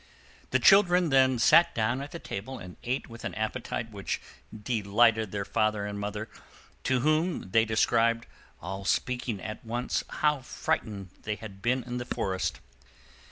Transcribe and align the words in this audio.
The 0.49 0.57
children 0.57 1.09
then 1.11 1.37
sat 1.37 1.75
down 1.75 2.01
at 2.01 2.09
the 2.11 2.17
table, 2.17 2.57
and 2.57 2.75
ate 2.83 3.07
with 3.07 3.23
an 3.23 3.35
appetite 3.35 3.91
which 3.91 4.19
delighted 4.51 5.31
their 5.31 5.45
father 5.45 5.85
and 5.85 5.99
mother, 5.99 6.27
to 6.85 7.01
whom 7.01 7.51
they 7.51 7.65
described, 7.65 8.25
all 8.63 8.83
speaking 8.83 9.39
at 9.39 9.63
once, 9.63 10.03
how 10.09 10.39
frightened 10.39 11.11
they 11.21 11.35
had 11.35 11.61
been 11.61 11.83
in 11.83 11.99
the 11.99 12.05
forest. 12.05 12.59